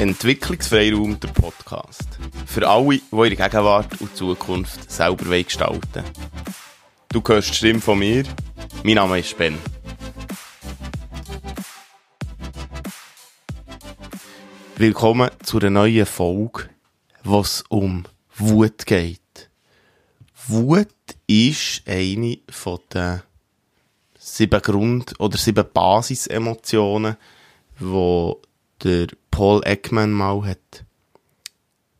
Entwicklungsfreiraum, 0.00 1.20
der 1.20 1.28
Podcast. 1.28 2.18
Für 2.46 2.66
alle, 2.66 2.88
die 2.88 3.02
ihre 3.12 3.36
Gegenwart 3.36 4.00
und 4.00 4.16
Zukunft 4.16 4.90
selber 4.90 5.42
gestalten. 5.42 6.02
Du 7.10 7.22
hörst 7.26 7.50
die 7.50 7.54
Stimme 7.54 7.82
von 7.82 7.98
mir. 7.98 8.24
Mein 8.82 8.94
Name 8.94 9.18
ist 9.18 9.36
Ben. 9.36 9.58
Willkommen 14.76 15.28
zu 15.42 15.58
einer 15.58 15.68
neuen 15.68 16.06
Folge, 16.06 16.70
wo 17.22 17.40
es 17.40 17.62
um 17.68 18.04
Wut 18.38 18.86
geht. 18.86 19.50
Wut 20.46 20.88
ist 21.26 21.82
eine 21.86 22.38
den 22.94 23.22
sieben 24.18 24.62
Grund- 24.62 25.20
oder 25.20 25.36
sieben 25.36 25.66
Basisemotionen, 25.74 27.18
die 27.78 28.49
der 28.82 29.08
Paul 29.30 29.62
Ekman 29.64 30.12
mal 30.12 30.44
hat 30.44 30.84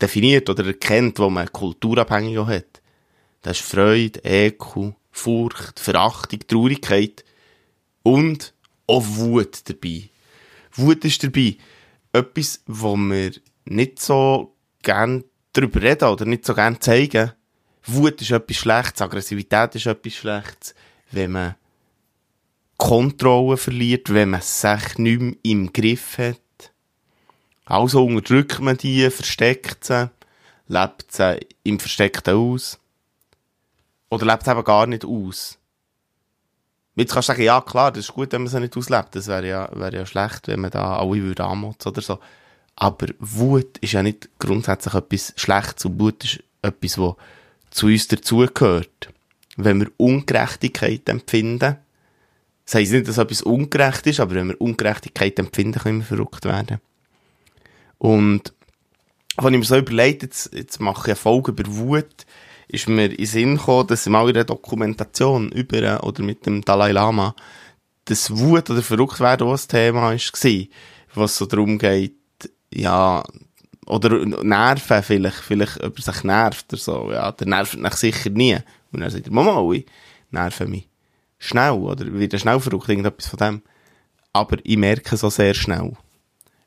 definiert 0.01 0.49
oder 0.49 0.67
erkennt, 0.67 1.19
wo 1.19 1.29
man 1.29 1.53
kulturabhängig 1.53 2.39
auch 2.39 2.49
hat. 2.49 2.81
Das 3.43 3.61
ist 3.61 3.67
Freude, 3.67 4.21
Ekel, 4.25 4.95
Furcht, 5.11 5.81
Verachtung, 5.81 6.41
Traurigkeit 6.47 7.25
und 8.03 8.55
auch 8.87 9.05
Wut 9.07 9.69
dabei. 9.69 10.11
Wut 10.73 11.05
ist 11.05 11.23
dabei 11.23 11.57
etwas, 12.13 12.63
wo 12.67 12.97
wir 12.97 13.33
nicht 13.65 14.01
so 14.01 14.55
gern 14.83 15.25
darüber 15.53 15.83
reden 15.83 16.09
oder 16.09 16.25
nicht 16.25 16.45
so 16.45 16.55
gern 16.55 16.81
zeigen. 16.81 17.33
Wut 17.85 18.21
ist 18.21 18.31
etwas 18.31 18.57
Schlechtes, 18.57 19.03
Aggressivität 19.03 19.75
ist 19.75 19.87
etwas 19.87 20.15
Schlechtes, 20.15 20.75
wenn 21.11 21.33
man 21.33 21.55
Kontrolle 22.77 23.57
verliert, 23.57 24.13
wenn 24.13 24.31
man 24.31 24.41
sich 24.41 24.99
nicht 24.99 25.21
mehr 25.21 25.35
im 25.43 25.73
Griff 25.73 26.19
hat. 26.19 26.41
Also 27.71 28.05
unterdrückt 28.05 28.59
man 28.59 28.77
die, 28.77 29.09
versteckt 29.11 29.85
sie, 29.85 30.11
lebt 30.67 31.13
sie 31.13 31.39
im 31.63 31.79
Versteckten 31.79 32.35
aus. 32.35 32.81
Oder 34.09 34.27
lebt 34.27 34.45
sie 34.45 34.51
eben 34.51 34.65
gar 34.65 34.89
nicht 34.89 35.05
aus. 35.05 35.57
Jetzt 36.97 37.13
kannst 37.13 37.29
du 37.29 37.33
sagen, 37.33 37.45
ja 37.45 37.61
klar, 37.61 37.93
das 37.93 38.07
ist 38.07 38.13
gut, 38.13 38.33
wenn 38.33 38.43
man 38.43 38.51
sie 38.51 38.59
nicht 38.59 38.77
auslebt. 38.77 39.15
Das 39.15 39.29
wäre 39.29 39.47
ja, 39.47 39.71
wäre 39.73 39.99
ja 39.99 40.05
schlecht, 40.05 40.49
wenn 40.49 40.59
man 40.59 40.73
da 40.73 40.99
alle 40.99 41.23
würde 41.23 41.45
oder 41.45 42.01
so. 42.01 42.19
Aber 42.75 43.07
Wut 43.21 43.79
ist 43.79 43.93
ja 43.93 44.03
nicht 44.03 44.29
grundsätzlich 44.41 44.95
etwas 44.95 45.33
Schlechtes. 45.37 45.85
Und 45.85 46.01
Wut 46.01 46.25
ist 46.25 46.43
etwas, 46.63 46.99
was 46.99 47.15
zu 47.71 47.87
uns 47.87 48.09
dazugehört. 48.09 49.11
Wenn 49.57 49.79
wir 49.79 49.93
Ungerechtigkeit 49.97 51.09
empfinden, 51.09 51.77
das 52.65 52.75
heisst 52.75 52.91
nicht, 52.91 53.07
dass 53.07 53.19
etwas 53.19 53.43
ungerecht 53.43 54.09
ist, 54.09 54.19
aber 54.19 54.35
wenn 54.35 54.49
wir 54.49 54.61
Ungerechtigkeit 54.61 55.39
empfinden, 55.39 55.79
können 55.79 56.01
wir 56.01 56.07
verrückt 56.07 56.45
werden. 56.45 56.81
Und 58.01 58.55
wenn 59.37 59.53
ich 59.53 59.61
mir 59.61 59.67
so 59.67 59.77
überlegt, 59.77 60.23
jetzt, 60.23 60.55
jetzt 60.55 60.81
mache 60.81 61.03
ich 61.03 61.07
eine 61.09 61.17
Folge 61.17 61.53
über 61.53 61.65
Wut, 61.67 62.27
ist 62.67 62.89
mir 62.89 63.11
in 63.11 63.17
den 63.17 63.27
Sinn 63.27 63.57
gekommen, 63.59 63.89
dass 63.89 64.07
mal 64.07 64.27
in 64.27 64.35
der 64.35 64.45
Dokumentation 64.45 65.53
über 65.53 66.03
oder 66.03 66.23
mit 66.23 66.47
dem 66.47 66.63
Dalai 66.63 66.93
Lama 66.93 67.35
das 68.07 68.37
Wut 68.37 68.71
oder 68.71 68.83
verrückt 68.83 69.21
werden 69.21 69.47
auch 69.47 69.53
ein 69.53 69.69
Thema 69.69 70.13
war, 70.13 70.67
was 71.15 71.37
so 71.37 71.45
darum 71.45 71.79
geht, 71.79 72.17
ja, 72.73 73.23
oder 73.87 74.25
Nerven 74.25 75.03
vielleicht, 75.03 75.37
vielleicht 75.37 75.83
ob 75.83 75.99
er 75.99 76.03
sich 76.03 76.25
nervt 76.25 76.73
oder 76.73 76.81
so, 76.81 77.13
ja, 77.13 77.31
der 77.33 77.49
nervt 77.49 77.79
mich 77.79 77.95
sicher 77.95 78.31
nie. 78.31 78.57
Und 78.93 79.01
dann 79.01 79.11
sagt 79.11 79.27
er, 79.27 79.33
Mama, 79.33 79.71
ich 79.73 79.85
nerve 80.31 80.67
mich 80.67 80.89
schnell, 81.39 81.73
oder 81.73 82.07
wieder 82.19 82.39
schnell 82.39 82.61
verrückt, 82.61 82.89
irgendetwas 82.89 83.29
von 83.29 83.39
dem. 83.39 83.63
Aber 84.33 84.57
ich 84.63 84.77
merke 84.79 85.17
so 85.19 85.29
sehr 85.29 85.55
schnell. 85.55 85.97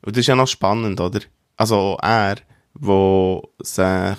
Und 0.04 0.16
das 0.16 0.20
ist 0.20 0.26
ja 0.26 0.36
noch 0.36 0.48
spannend, 0.48 1.00
oder? 1.00 1.20
Also 1.56 1.98
er, 2.02 2.36
wo 2.74 3.42
sich 3.60 4.18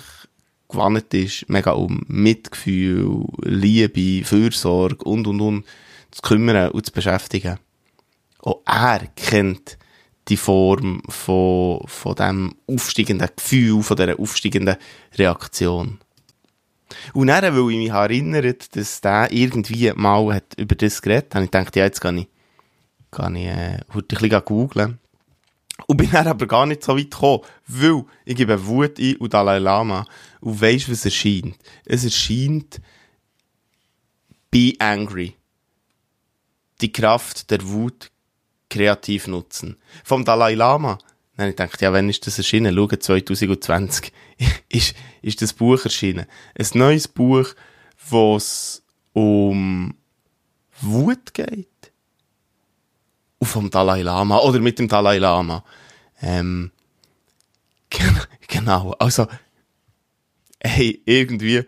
gewandt 0.68 1.14
ist, 1.14 1.48
mega 1.48 1.72
um 1.72 2.04
Mitgefühl, 2.08 3.24
Liebe, 3.42 4.24
Fürsorge 4.24 5.04
und, 5.04 5.26
und, 5.26 5.40
und 5.40 5.64
zu 6.10 6.22
kümmern 6.22 6.70
und 6.70 6.86
zu 6.86 6.92
beschäftigen. 6.92 7.58
Auch 8.40 8.60
er 8.66 9.06
kennt 9.16 9.78
die 10.28 10.36
Form 10.36 11.02
von, 11.08 11.80
von 11.86 12.14
dem 12.16 12.54
aufsteigenden 12.66 13.28
Gefühl, 13.36 13.82
von 13.82 13.96
dieser 13.96 14.18
aufsteigenden 14.18 14.76
Reaktion. 15.16 15.98
Und 17.12 17.26
dann, 17.28 17.42
weil 17.42 17.72
ich 17.72 17.78
mich 17.78 17.90
erinnert, 17.90 18.76
dass 18.76 19.00
der 19.00 19.30
irgendwie 19.30 19.92
mal 19.94 20.34
hat 20.34 20.54
über 20.56 20.74
das 20.74 21.02
geredet, 21.02 21.34
habe 21.34 21.44
ich 21.44 21.50
gedacht, 21.50 21.76
ja, 21.76 21.84
jetzt 21.84 22.00
kann 22.00 22.18
ich, 22.18 22.28
kann 23.10 23.36
ich, 23.36 23.46
äh, 23.46 23.80
heute 23.92 24.16
ein 24.16 24.20
bisschen 24.28 24.44
googeln. 24.44 24.98
Und 25.86 25.98
bin 25.98 26.10
dann 26.10 26.26
aber 26.26 26.46
gar 26.46 26.66
nicht 26.66 26.82
so 26.82 26.96
weit 26.96 27.10
gekommen, 27.10 27.42
weil 27.66 28.04
ich 28.24 28.36
gebe 28.36 28.66
Wut 28.66 28.98
ein 28.98 29.16
und 29.16 29.34
Dalai 29.34 29.58
Lama 29.58 30.06
und 30.40 30.60
weisst, 30.60 30.90
was 30.90 31.04
erscheint? 31.04 31.56
Es 31.84 32.04
erscheint 32.04 32.80
Be 34.50 34.72
Angry. 34.78 35.34
Die 36.80 36.92
Kraft 36.92 37.50
der 37.50 37.66
Wut 37.68 38.10
kreativ 38.70 39.26
nutzen. 39.26 39.76
Vom 40.02 40.24
Dalai 40.24 40.54
Lama. 40.54 40.98
Dann 41.36 41.50
ich 41.50 41.56
dachte, 41.56 41.84
ja, 41.84 41.92
wann 41.92 42.08
ist 42.08 42.26
das 42.26 42.38
erschienen? 42.38 42.74
Schau, 42.74 42.86
2020 42.86 44.12
ist, 44.70 44.94
ist 45.20 45.42
das 45.42 45.52
Buch 45.52 45.84
erschienen. 45.84 46.26
Ein 46.58 46.66
neues 46.72 47.06
Buch, 47.06 47.54
wo 48.08 48.36
es 48.36 48.82
um 49.12 49.94
Wut 50.80 51.34
geht 51.34 51.68
und 53.38 53.46
vom 53.46 53.70
Dalai 53.70 54.02
Lama 54.02 54.38
oder 54.38 54.60
mit 54.60 54.78
dem 54.78 54.88
Dalai 54.88 55.18
Lama. 55.18 55.64
Ähm, 56.22 56.70
genau, 58.48 58.92
also, 58.98 59.26
hey, 60.60 61.02
irgendwie 61.04 61.64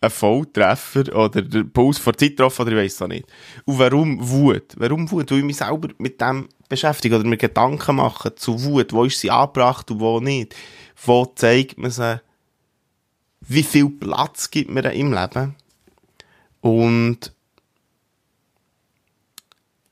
ein 0.00 0.10
Volltreffer 0.10 1.14
oder 1.14 1.42
der 1.42 1.64
Puls 1.64 1.98
vor 1.98 2.16
Zeit 2.16 2.30
getroffen 2.30 2.62
oder 2.62 2.72
ich 2.72 2.78
weiss 2.78 3.00
es 3.00 3.08
nicht. 3.08 3.26
Und 3.66 3.78
warum 3.78 4.18
Wut? 4.28 4.74
Warum 4.76 5.10
Wut? 5.10 5.30
Weil 5.30 5.38
ich 5.38 5.44
mich 5.44 5.56
selber 5.58 5.88
mit 5.98 6.20
dem 6.20 6.48
beschäftige 6.68 7.16
oder 7.16 7.28
mir 7.28 7.36
Gedanken 7.36 7.96
mache 7.96 8.34
zu 8.34 8.62
Wut. 8.64 8.92
Wo 8.92 9.04
ist 9.04 9.20
sie 9.20 9.30
angebracht 9.30 9.90
und 9.90 10.00
wo 10.00 10.20
nicht? 10.20 10.54
Wo 11.04 11.26
zeigt 11.26 11.76
man 11.76 11.90
sie? 11.90 12.20
Wie 13.40 13.62
viel 13.62 13.90
Platz 13.90 14.50
gibt 14.50 14.70
man 14.70 14.84
im 14.84 15.12
Leben? 15.12 15.56
Und 16.62 17.32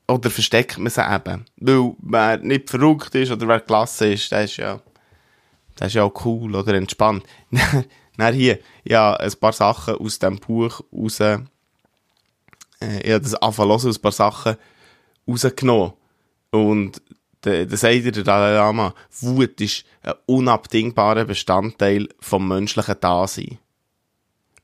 oder 0.09 0.29
versteckt 0.29 0.77
man 0.77 0.89
sie 0.91 1.01
eben? 1.01 1.45
Weil 1.57 1.93
wer 1.99 2.37
nicht 2.37 2.69
verrückt 2.69 3.15
ist 3.15 3.31
oder 3.31 3.47
wer 3.47 3.59
klasse 3.59 4.13
ist, 4.13 4.31
der 4.31 4.43
ist 4.43 4.57
ja, 4.57 4.81
der 5.79 5.87
ist 5.87 5.93
ja 5.93 6.03
auch 6.03 6.25
cool 6.25 6.55
oder 6.55 6.73
entspannt. 6.73 7.23
Dann 8.17 8.33
hier, 8.33 8.59
ja, 8.83 9.13
ein 9.13 9.31
paar 9.39 9.53
Sachen 9.53 9.95
aus 9.95 10.19
dem 10.19 10.37
Buch 10.37 10.81
raus, 10.91 11.19
äh, 11.21 11.39
ich 12.81 13.11
habe 13.11 13.21
das 13.21 13.35
anfangen 13.35 13.71
ein 13.71 14.01
paar 14.01 14.11
Sachen 14.11 14.57
rausgenommen. 15.27 15.93
Und 16.51 17.01
der 17.43 17.69
sagt 17.77 18.15
der 18.15 18.23
Dalai 18.23 18.55
Lama, 18.55 18.93
Wut 19.21 19.61
ist 19.61 19.85
ein 20.01 20.13
unabdingbarer 20.25 21.25
Bestandteil 21.25 22.09
vom 22.19 22.47
menschlichen 22.47 22.99
Dasein. 22.99 23.59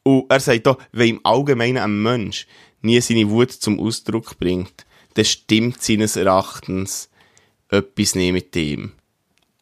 Und 0.04 0.26
er 0.30 0.40
sagt 0.40 0.68
auch, 0.68 0.78
wenn 0.92 1.10
im 1.10 1.22
Allgemeinen 1.24 1.78
ein 1.78 2.04
Mensch 2.04 2.48
nie 2.82 3.00
seine 3.02 3.30
Wut 3.30 3.52
zum 3.52 3.80
Ausdruck 3.80 4.38
bringt, 4.38 4.85
dann 5.16 5.26
stimmt 5.26 5.82
seines 5.82 6.16
Erachtens 6.16 7.10
etwas 7.70 8.16
nicht 8.16 8.34
mit 8.34 8.54
dem. 8.56 8.94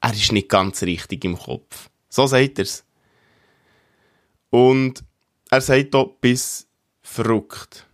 Er 0.01 0.13
ist 0.13 0.31
nicht 0.31 0.49
ganz 0.49 0.83
richtig 0.83 1.23
im 1.23 1.37
Kopf. 1.37 1.89
So 2.09 2.27
sagt 2.27 2.59
er's. 2.59 2.83
Und 4.49 5.03
er 5.49 5.61
sagt 5.61 5.95
bis 6.21 6.67
verrückt. 7.01 7.87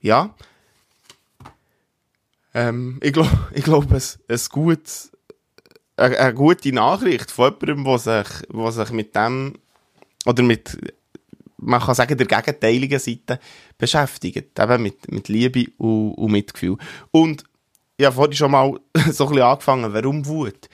Ja. 0.00 0.34
Ähm, 2.54 2.98
ich 3.02 3.12
glaube, 3.12 3.50
ich 3.54 3.64
glaub, 3.64 3.90
es, 3.92 4.18
es 4.28 4.48
gut, 4.48 4.88
eine, 5.96 6.18
eine 6.18 6.34
gute 6.34 6.72
Nachricht 6.72 7.30
von 7.30 7.54
jemandem, 7.60 7.84
der 7.84 7.98
sich, 7.98 8.74
sich 8.74 8.90
mit 8.90 9.14
dem, 9.14 9.58
oder 10.26 10.42
mit 10.42 10.76
man 11.60 11.80
kann 11.80 11.94
sagen, 11.94 12.16
der 12.16 12.26
gegenteiligen 12.26 12.98
Seite 12.98 13.38
beschäftigt. 13.76 14.58
Eben 14.58 14.82
mit, 14.82 15.10
mit 15.10 15.28
Liebe 15.28 15.66
und, 15.76 16.14
und 16.14 16.32
Mitgefühl. 16.32 16.76
Und 17.10 17.44
ich 17.96 18.06
habe 18.06 18.14
vorhin 18.14 18.36
schon 18.36 18.50
mal 18.50 18.72
so 19.10 19.24
ein 19.24 19.30
bisschen 19.30 19.42
angefangen, 19.42 19.92
warum 19.92 20.26
Wut? 20.26 20.68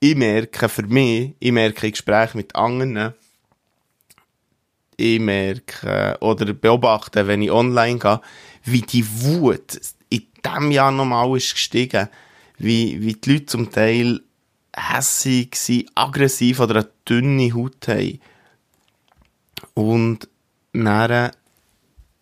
Ich 0.00 0.16
merke 0.16 0.68
für 0.68 0.86
mich, 0.86 1.34
ich 1.38 1.52
merke 1.52 1.86
in 1.86 1.92
Gesprächen 1.92 2.38
mit 2.38 2.54
anderen, 2.56 3.14
ich 4.96 5.20
merke 5.20 6.16
oder 6.20 6.52
beobachte, 6.52 7.26
wenn 7.26 7.42
ich 7.42 7.50
online 7.50 7.98
gehe, 7.98 8.20
wie 8.64 8.82
die 8.82 9.06
Wut 9.22 9.80
in 10.08 10.26
diesem 10.44 10.70
Jahr 10.70 10.92
nochmal 10.92 11.36
ist 11.36 11.54
gestiegen. 11.54 12.08
Wie, 12.56 13.00
wie 13.00 13.14
die 13.14 13.32
Leute 13.32 13.46
zum 13.46 13.72
Teil 13.72 14.20
hässig 14.76 15.56
sind, 15.56 15.90
aggressiv 15.96 16.60
oder 16.60 16.76
eine 16.76 16.90
dünne 17.04 17.52
Haut 17.52 17.88
haben 17.88 18.20
und 19.74 20.28
dann, 20.72 21.30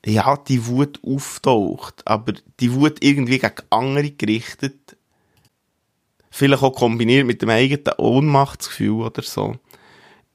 ja, 0.05 0.37
die 0.37 0.67
Wut 0.67 1.00
auftaucht, 1.05 2.06
aber 2.06 2.34
die 2.61 2.75
Wut 2.75 3.02
irgendwie 3.02 3.38
gegen 3.38 3.62
andere 3.70 4.11
gerichtet, 4.11 4.96
Vielleicht 6.34 6.62
auch 6.62 6.75
kombiniert 6.75 7.26
mit 7.26 7.43
dem 7.43 7.50
eigenen 7.50 7.93
Ohnmachtsgefühl 7.99 9.02
oder 9.02 9.20
so. 9.20 9.56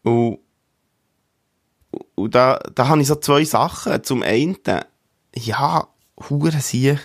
Und, 0.04 0.38
und 2.14 2.36
da, 2.36 2.60
da 2.76 2.88
habe 2.88 3.02
ich 3.02 3.08
so 3.08 3.16
zwei 3.16 3.44
Sachen. 3.44 4.04
Zum 4.04 4.22
einen, 4.22 4.58
ja, 5.34 5.88
hure 6.30 6.52
sich 6.52 7.00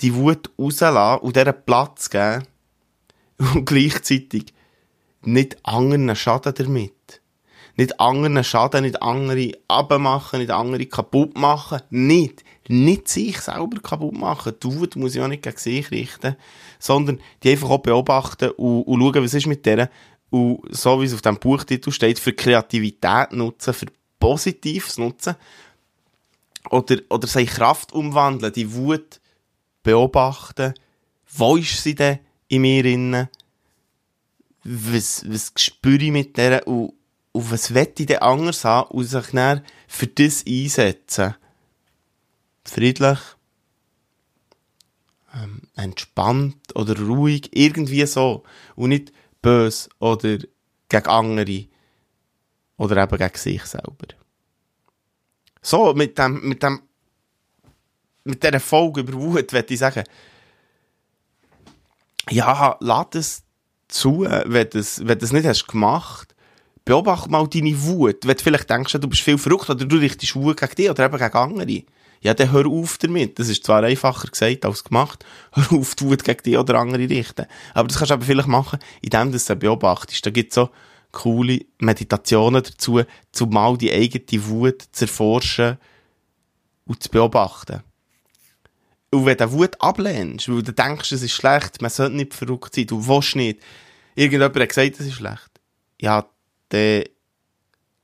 die 0.00 0.14
Wut 0.14 0.50
rauslassen 0.58 1.22
und 1.22 1.34
dieser 1.34 1.54
Platz 1.54 2.10
geben 2.10 2.46
und 3.38 3.64
gleichzeitig 3.64 4.52
nicht 5.22 5.56
anderen 5.64 6.14
schaden 6.14 6.52
damit. 6.54 6.92
Nicht 7.76 7.98
anderen 8.00 8.44
schaden, 8.44 8.84
nicht 8.84 9.00
andere 9.02 9.52
abmachen, 9.66 10.40
nicht 10.40 10.50
andere 10.50 10.86
kaputt 10.86 11.36
machen. 11.38 11.80
Nicht. 11.90 12.44
Nicht 12.68 13.08
sich 13.08 13.40
selber 13.40 13.80
kaputt 13.80 14.14
machen. 14.14 14.54
Die 14.62 14.74
Wut 14.78 14.96
muss 14.96 15.14
ich 15.14 15.20
auch 15.20 15.28
nicht 15.28 15.42
gegen 15.42 15.56
sich 15.56 15.90
richten, 15.90 16.36
sondern 16.78 17.20
die 17.42 17.50
einfach 17.50 17.70
auch 17.70 17.78
beobachten 17.78 18.50
und, 18.50 18.82
und 18.82 19.00
schauen, 19.00 19.24
was 19.24 19.34
ist 19.34 19.46
mit 19.46 19.64
denen. 19.64 19.88
Und 20.30 20.60
so 20.70 21.00
wie 21.00 21.06
es 21.06 21.14
auf 21.14 21.22
dem 21.22 21.38
Buchtitel 21.38 21.90
steht, 21.90 22.18
für 22.18 22.32
Kreativität 22.32 23.32
nutzen, 23.32 23.74
für 23.74 23.86
Positives 24.18 24.98
nutzen. 24.98 25.34
Oder, 26.70 26.96
oder 27.08 27.26
seine 27.26 27.46
Kraft 27.46 27.92
umwandeln, 27.92 28.52
die 28.52 28.72
Wut 28.72 29.20
beobachten. 29.82 30.74
Wo 31.34 31.56
ist 31.56 31.82
sie 31.82 31.94
denn 31.94 32.20
in 32.48 32.62
mir 32.62 32.84
innen? 32.84 33.28
Was, 34.64 35.24
was 35.28 35.52
spüre 35.56 36.04
ich 36.04 36.12
mit 36.12 36.36
der 36.36 36.66
und, 36.68 36.92
und 37.32 37.50
was 37.50 37.74
wette 37.74 38.02
ich 38.02 38.06
denn 38.06 38.18
anders 38.18 38.64
haben 38.64 38.90
und 38.90 39.04
sich 39.04 39.26
dann 39.32 39.64
für 39.88 40.06
das 40.06 40.44
einsetzen? 40.46 41.34
Friedlich, 42.64 43.18
ähm, 45.34 45.62
entspannt 45.74 46.76
oder 46.76 46.98
ruhig, 46.98 47.50
irgendwie 47.52 48.06
so. 48.06 48.44
Und 48.76 48.90
nicht 48.90 49.12
böse 49.40 49.88
oder 49.98 50.38
gegen 50.88 51.06
andere 51.06 51.66
oder 52.76 53.02
eben 53.02 53.18
gegen 53.18 53.36
sich 53.36 53.64
selber. 53.64 54.08
So, 55.62 55.94
mit 55.94 56.18
dem, 56.18 56.48
mit 56.48 56.62
dem, 56.62 56.82
mit 58.24 58.42
dieser 58.42 58.60
Folge 58.60 59.00
über 59.00 59.14
Wut, 59.14 59.52
würde 59.52 59.72
ich 59.72 59.78
sagen, 59.78 60.04
ja, 62.30 62.76
lass 62.80 63.06
es 63.14 63.42
zu, 63.88 64.20
wenn 64.20 64.70
du 64.70 64.78
es 64.78 65.32
nicht 65.32 65.46
hast 65.46 65.66
gemacht. 65.66 66.31
Beobachte 66.84 67.30
mal 67.30 67.46
deine 67.46 67.80
Wut. 67.82 68.26
Wenn 68.26 68.36
du 68.36 68.42
vielleicht 68.42 68.68
denkst, 68.68 68.92
du 68.92 69.08
bist 69.08 69.22
viel 69.22 69.38
verrückt 69.38 69.70
oder 69.70 69.84
du 69.84 69.96
richtest 69.96 70.34
Wut 70.34 70.58
gegen 70.58 70.74
dich 70.74 70.90
oder 70.90 71.04
eben 71.04 71.18
gegen 71.18 71.34
andere. 71.34 71.82
Ja, 72.20 72.34
dann 72.34 72.52
hör 72.52 72.66
auf 72.66 72.98
damit. 72.98 73.38
Das 73.38 73.48
ist 73.48 73.64
zwar 73.64 73.82
einfacher 73.82 74.28
gesagt 74.28 74.64
als 74.64 74.84
gemacht. 74.84 75.24
Hör 75.52 75.72
auf, 75.72 75.96
die 75.96 76.04
Wut 76.04 76.22
gegen 76.22 76.42
dich 76.42 76.56
oder 76.56 76.78
andere 76.78 77.08
richten. 77.08 77.46
Aber 77.74 77.88
das 77.88 77.98
kannst 77.98 78.10
du 78.10 78.14
eben 78.14 78.22
vielleicht 78.22 78.48
machen, 78.48 78.78
indem 79.00 79.32
du 79.32 79.36
es 79.36 79.46
beobachtest. 79.46 80.24
Da 80.24 80.30
gibt 80.30 80.52
es 80.52 80.54
so 80.54 80.70
coole 81.10 81.60
Meditationen 81.78 82.62
dazu, 82.62 83.02
um 83.40 83.50
mal 83.50 83.76
die 83.76 83.92
eigene 83.92 84.46
Wut 84.46 84.82
zu 84.92 85.04
erforschen 85.04 85.78
und 86.86 87.02
zu 87.02 87.10
beobachten. 87.10 87.82
Und 89.10 89.26
wenn 89.26 89.36
du 89.36 89.52
Wut 89.52 89.76
ablehnst, 89.80 90.48
weil 90.48 90.62
du 90.62 90.72
denkst, 90.72 91.12
es 91.12 91.22
ist 91.22 91.32
schlecht, 91.32 91.82
man 91.82 91.90
sollte 91.90 92.16
nicht 92.16 92.34
verrückt 92.34 92.74
sein, 92.74 92.86
du 92.86 93.06
willst 93.06 93.36
nicht, 93.36 93.60
irgendjemand 94.14 94.56
hat 94.56 94.68
gesagt, 94.68 95.00
es 95.00 95.06
ist 95.06 95.14
schlecht, 95.14 95.50
ja, 96.00 96.24
dann 96.72 97.04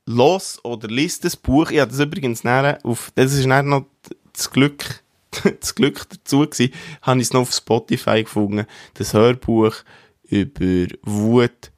los 0.05 0.59
oder 0.63 0.87
liest 0.87 1.25
das 1.25 1.35
Buch, 1.35 1.71
ich 1.71 1.79
habe 1.79 1.91
das 1.91 1.99
übrigens 1.99 2.43
näher 2.43 2.79
auf, 2.83 3.11
das 3.15 3.33
ist 3.33 3.45
näher 3.45 3.63
noch 3.63 3.85
das 4.33 4.49
Glück, 4.51 5.03
das 5.59 5.75
Glück 5.75 6.07
dazu 6.09 6.39
gewesen, 6.39 6.73
habe 7.01 7.19
ich 7.19 7.27
es 7.27 7.33
noch 7.33 7.41
auf 7.41 7.53
Spotify 7.53 8.23
gefunden, 8.23 8.65
das 8.95 9.13
Hörbuch 9.13 9.75
über 10.23 10.87
Wut 11.03 11.71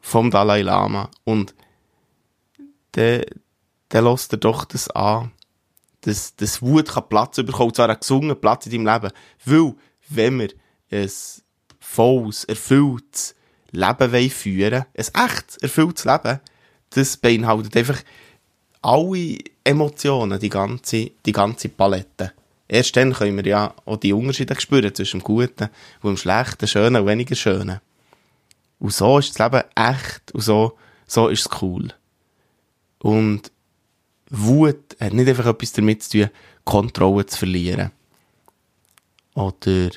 vom 0.00 0.30
Dalai 0.30 0.62
Lama. 0.62 1.10
Und 1.24 1.54
der, 2.94 3.26
der 3.92 4.02
lässt 4.02 4.32
er 4.32 4.38
doch 4.38 4.64
das 4.64 4.88
an 4.90 5.32
dass, 6.02 6.34
dass 6.36 6.62
Wut 6.62 6.88
kann 6.88 7.08
Platz 7.08 7.36
bekommen, 7.36 7.74
zwar 7.74 7.88
einen 7.88 8.00
gesungenen 8.00 8.40
Platz 8.40 8.66
in 8.66 8.72
deinem 8.72 8.94
Leben. 8.94 9.14
Weil, 9.44 9.74
wenn 10.08 10.38
wir 10.38 10.48
ein 10.90 11.10
volles, 11.78 12.44
erfülltes 12.44 13.34
Leben 13.72 14.30
führen 14.30 14.84
ein 14.96 15.26
echtes, 15.26 15.56
erfülltes 15.58 16.04
Leben, 16.04 16.40
das 16.90 17.16
beinhaltet 17.16 17.76
einfach 17.76 18.02
alle 18.82 19.38
Emotionen, 19.64 20.40
die 20.40 20.48
ganze, 20.48 21.10
die 21.24 21.32
ganze 21.32 21.68
Palette. 21.68 22.32
Erst 22.66 22.96
dann 22.96 23.12
können 23.12 23.36
wir 23.36 23.46
ja 23.46 23.74
auch 23.84 23.96
die 23.96 24.12
Unterschiede 24.12 24.58
spüren 24.60 24.94
zwischen 24.94 25.20
dem 25.20 25.24
Guten 25.24 25.68
und 26.02 26.10
dem 26.10 26.16
Schlechten, 26.16 26.68
Schönen 26.68 27.02
und 27.02 27.08
weniger 27.08 27.34
Schönen. 27.34 27.80
Und 28.78 28.92
so 28.92 29.18
ist 29.18 29.38
das 29.38 29.38
Leben 29.38 29.64
echt 29.74 30.32
und 30.32 30.40
so, 30.40 30.78
so 31.06 31.28
ist 31.28 31.46
es 31.46 31.62
cool. 31.62 31.92
Und 33.00 33.50
Wut 34.30 34.96
hat 35.00 35.12
nicht 35.12 35.28
einfach 35.28 35.46
etwas 35.46 35.72
damit 35.72 36.02
zu 36.02 36.18
tun, 36.18 36.30
Kontrolle 36.64 37.26
zu 37.26 37.38
verlieren. 37.38 37.90
Oder 39.34 39.90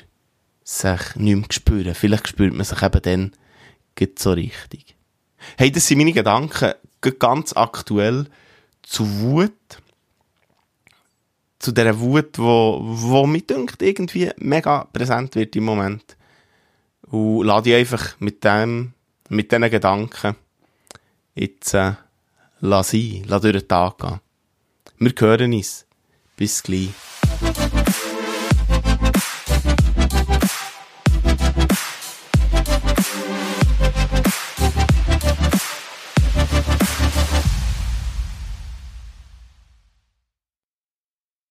sich 0.64 1.16
nicht 1.16 1.36
mehr 1.36 1.46
spüren. 1.50 1.94
Vielleicht 1.94 2.28
spürt 2.28 2.54
man 2.54 2.64
sich 2.64 2.82
eben 2.82 3.02
dann 3.02 3.32
so 4.18 4.32
richtig. 4.32 4.96
Hey, 5.56 5.70
das 5.70 5.86
sind 5.86 5.98
meine 5.98 6.12
Gedanken 6.12 6.74
ganz 7.18 7.52
aktuell 7.54 8.26
zu 8.82 9.20
Wut. 9.20 9.52
Zu 11.58 11.72
dieser 11.72 11.98
Wut, 11.98 12.38
wo, 12.38 12.80
wo 12.82 13.26
mir 13.26 13.40
denkt, 13.40 13.80
irgendwie 13.82 14.30
mega 14.36 14.84
präsent 14.92 15.34
wird 15.34 15.56
im 15.56 15.64
Moment. 15.64 16.16
Und 17.02 17.44
lade 17.44 17.70
ich 17.70 17.76
einfach 17.76 18.20
mit 18.20 18.44
dem, 18.44 18.92
mit 19.28 19.50
diesen 19.50 19.70
Gedanken 19.70 20.36
jetzt, 21.34 21.74
äh, 21.74 21.92
lass 22.60 22.90
sein, 22.90 23.24
lass 23.26 23.42
durch 23.42 23.58
den 23.58 23.68
Tag 23.68 23.98
gehen. 23.98 24.20
Wir 24.98 25.12
hören 25.18 25.52
uns. 25.52 25.86
Bis 26.36 26.62
gleich. 26.62 26.90